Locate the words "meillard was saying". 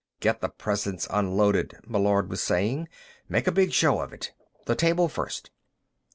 1.87-2.89